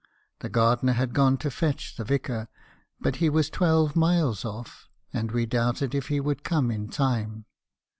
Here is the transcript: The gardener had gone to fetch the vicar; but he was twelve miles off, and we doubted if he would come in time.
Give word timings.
The 0.39 0.49
gardener 0.49 0.93
had 0.93 1.13
gone 1.13 1.37
to 1.37 1.51
fetch 1.51 1.95
the 1.95 2.03
vicar; 2.03 2.47
but 2.99 3.17
he 3.17 3.29
was 3.29 3.51
twelve 3.51 3.95
miles 3.95 4.43
off, 4.43 4.89
and 5.13 5.31
we 5.31 5.45
doubted 5.45 5.93
if 5.93 6.07
he 6.07 6.19
would 6.19 6.43
come 6.43 6.71
in 6.71 6.89
time. 6.89 7.45